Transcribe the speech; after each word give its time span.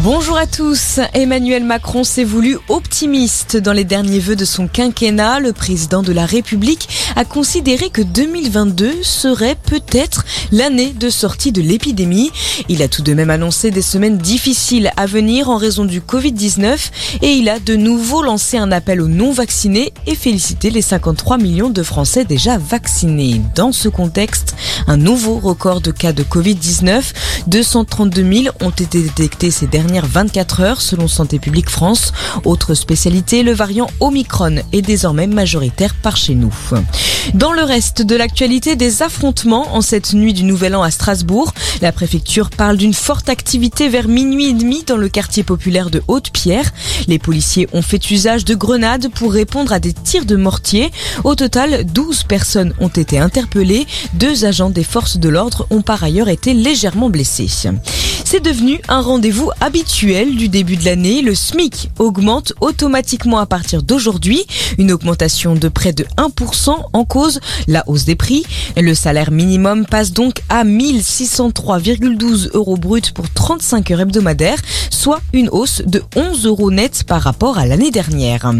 Bonjour 0.00 0.38
à 0.38 0.46
tous. 0.46 1.00
Emmanuel 1.12 1.64
Macron 1.64 2.02
s'est 2.02 2.24
voulu 2.24 2.58
optimiste 2.68 3.58
dans 3.58 3.74
les 3.74 3.84
derniers 3.84 4.20
vœux 4.20 4.36
de 4.36 4.46
son 4.46 4.66
quinquennat. 4.66 5.38
Le 5.38 5.52
président 5.52 6.02
de 6.02 6.12
la 6.12 6.24
République 6.24 6.88
a 7.14 7.26
considéré 7.26 7.90
que 7.90 8.00
2022 8.00 9.02
serait 9.02 9.54
peut-être 9.54 10.24
l'année 10.50 10.94
de 10.94 11.10
sortie 11.10 11.52
de 11.52 11.60
l'épidémie. 11.60 12.30
Il 12.70 12.82
a 12.82 12.88
tout 12.88 13.02
de 13.02 13.12
même 13.12 13.28
annoncé 13.28 13.70
des 13.70 13.82
semaines 13.82 14.16
difficiles 14.16 14.90
à 14.96 15.04
venir 15.04 15.50
en 15.50 15.58
raison 15.58 15.84
du 15.84 16.00
Covid-19 16.00 16.78
et 17.20 17.32
il 17.34 17.50
a 17.50 17.58
de 17.58 17.76
nouveau 17.76 18.22
lancé 18.22 18.56
un 18.56 18.72
appel 18.72 19.02
aux 19.02 19.08
non-vaccinés 19.08 19.92
et 20.06 20.14
félicité 20.14 20.70
les 20.70 20.82
53 20.82 21.36
millions 21.36 21.70
de 21.70 21.82
Français 21.82 22.24
déjà 22.24 22.56
vaccinés. 22.56 23.42
Dans 23.54 23.72
ce 23.72 23.90
contexte, 23.90 24.56
un 24.86 24.96
nouveau 24.96 25.38
record 25.38 25.82
de 25.82 25.90
cas 25.90 26.14
de 26.14 26.22
Covid-19. 26.22 27.02
232 27.46 28.32
000 28.44 28.54
ont 28.60 28.70
été 28.70 29.02
détectés 29.02 29.50
ces 29.50 29.66
derniers 29.66 29.81
dernières 29.82 30.06
24 30.06 30.60
heures 30.60 30.80
selon 30.80 31.08
Santé 31.08 31.40
publique 31.40 31.68
France. 31.68 32.12
Autre 32.44 32.74
spécialité, 32.74 33.42
le 33.42 33.52
variant 33.52 33.88
Omicron 33.98 34.62
est 34.72 34.82
désormais 34.82 35.26
majoritaire 35.26 35.94
par 35.94 36.16
chez 36.16 36.36
nous. 36.36 36.54
Dans 37.34 37.52
le 37.52 37.62
reste 37.62 38.02
de 38.02 38.14
l'actualité, 38.14 38.76
des 38.76 39.02
affrontements 39.02 39.74
en 39.74 39.80
cette 39.80 40.12
nuit 40.12 40.34
du 40.34 40.44
Nouvel 40.44 40.76
An 40.76 40.82
à 40.82 40.92
Strasbourg. 40.92 41.52
La 41.80 41.90
préfecture 41.90 42.50
parle 42.50 42.76
d'une 42.76 42.94
forte 42.94 43.28
activité 43.28 43.88
vers 43.88 44.06
minuit 44.06 44.50
et 44.50 44.52
demi 44.52 44.84
dans 44.86 44.96
le 44.96 45.08
quartier 45.08 45.42
populaire 45.42 45.90
de 45.90 46.00
Haute-Pierre. 46.06 46.70
Les 47.08 47.18
policiers 47.18 47.68
ont 47.72 47.82
fait 47.82 48.10
usage 48.10 48.44
de 48.44 48.54
grenades 48.54 49.08
pour 49.08 49.32
répondre 49.32 49.72
à 49.72 49.80
des 49.80 49.92
tirs 49.92 50.26
de 50.26 50.36
mortier. 50.36 50.92
Au 51.24 51.34
total, 51.34 51.84
12 51.86 52.22
personnes 52.24 52.72
ont 52.78 52.88
été 52.88 53.18
interpellées. 53.18 53.86
Deux 54.14 54.44
agents 54.44 54.70
des 54.70 54.84
forces 54.84 55.16
de 55.18 55.28
l'ordre 55.28 55.66
ont 55.70 55.82
par 55.82 56.04
ailleurs 56.04 56.28
été 56.28 56.54
légèrement 56.54 57.10
blessés. 57.10 57.48
C'est 58.32 58.40
devenu 58.40 58.80
un 58.88 59.02
rendez-vous 59.02 59.50
habituel 59.60 60.36
du 60.36 60.48
début 60.48 60.78
de 60.78 60.86
l'année. 60.86 61.20
Le 61.20 61.34
SMIC 61.34 61.90
augmente 61.98 62.54
automatiquement 62.62 63.36
à 63.36 63.44
partir 63.44 63.82
d'aujourd'hui. 63.82 64.46
Une 64.78 64.90
augmentation 64.90 65.54
de 65.54 65.68
près 65.68 65.92
de 65.92 66.06
1% 66.16 66.74
en 66.94 67.04
cause 67.04 67.40
la 67.68 67.86
hausse 67.86 68.06
des 68.06 68.16
prix. 68.16 68.42
Le 68.74 68.94
salaire 68.94 69.32
minimum 69.32 69.84
passe 69.84 70.12
donc 70.12 70.36
à 70.48 70.64
1603,12 70.64 72.52
euros 72.54 72.78
bruts 72.78 73.02
pour 73.14 73.28
35 73.28 73.90
heures 73.90 74.00
hebdomadaires, 74.00 74.62
soit 74.88 75.20
une 75.34 75.50
hausse 75.50 75.82
de 75.84 76.02
11 76.16 76.46
euros 76.46 76.70
net 76.70 77.04
par 77.04 77.20
rapport 77.20 77.58
à 77.58 77.66
l'année 77.66 77.90
dernière. 77.90 78.50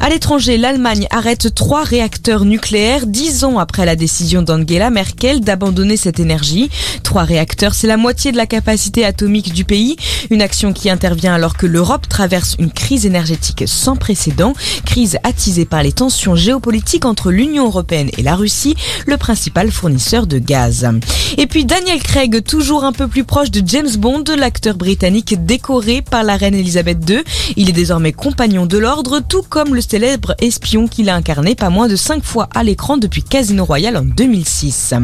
À 0.00 0.08
l'étranger, 0.08 0.56
l'Allemagne 0.58 1.06
arrête 1.10 1.54
trois 1.54 1.84
réacteurs 1.84 2.44
nucléaires 2.44 3.06
dix 3.06 3.44
ans 3.44 3.58
après 3.58 3.86
la 3.86 3.94
décision 3.94 4.42
d'Angela 4.42 4.90
Merkel 4.90 5.42
d'abandonner 5.42 5.96
cette 5.96 6.18
énergie. 6.18 6.70
Trois 7.04 7.22
réacteurs, 7.22 7.74
c'est 7.74 7.86
la 7.86 7.96
moitié 7.96 8.32
de 8.32 8.36
la 8.36 8.46
capacité 8.46 9.04
atomique 9.12 9.52
du 9.52 9.66
pays. 9.66 9.96
Une 10.30 10.40
action 10.40 10.72
qui 10.72 10.88
intervient 10.88 11.34
alors 11.34 11.54
que 11.54 11.66
l'Europe 11.66 12.08
traverse 12.08 12.56
une 12.58 12.72
crise 12.72 13.04
énergétique 13.04 13.64
sans 13.66 13.94
précédent, 13.94 14.54
crise 14.86 15.18
attisée 15.22 15.66
par 15.66 15.82
les 15.82 15.92
tensions 15.92 16.34
géopolitiques 16.34 17.04
entre 17.04 17.30
l'Union 17.30 17.66
européenne 17.66 18.08
et 18.16 18.22
la 18.22 18.36
Russie, 18.36 18.74
le 19.06 19.18
principal 19.18 19.70
fournisseur 19.70 20.26
de 20.26 20.38
gaz. 20.38 20.88
Et 21.36 21.46
puis 21.46 21.66
Daniel 21.66 22.02
Craig, 22.02 22.42
toujours 22.42 22.84
un 22.84 22.92
peu 22.92 23.06
plus 23.06 23.24
proche 23.24 23.50
de 23.50 23.62
James 23.66 23.94
Bond, 23.98 24.24
l'acteur 24.38 24.76
britannique 24.76 25.44
décoré 25.44 26.00
par 26.00 26.22
la 26.24 26.38
reine 26.38 26.54
Elisabeth 26.54 26.98
II. 27.08 27.22
Il 27.56 27.68
est 27.68 27.72
désormais 27.72 28.12
compagnon 28.12 28.64
de 28.64 28.78
l'ordre, 28.78 29.20
tout 29.20 29.42
comme 29.42 29.74
le 29.74 29.82
célèbre 29.82 30.34
espion 30.40 30.88
qu'il 30.88 31.10
a 31.10 31.14
incarné 31.14 31.54
pas 31.54 31.68
moins 31.68 31.88
de 31.88 31.96
5 31.96 32.24
fois 32.24 32.48
à 32.54 32.62
l'écran 32.62 32.96
depuis 32.96 33.22
Casino 33.22 33.66
Royale 33.66 33.98
en 33.98 34.04
2006. 34.04 34.94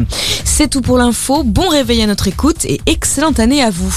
C'est 0.43 0.69
tout 0.69 0.81
pour 0.81 0.97
l'info, 0.97 1.43
bon 1.43 1.69
réveil 1.69 2.01
à 2.01 2.07
notre 2.07 2.27
écoute 2.27 2.65
et 2.65 2.81
excellente 2.87 3.39
année 3.39 3.61
à 3.61 3.69
vous. 3.69 3.87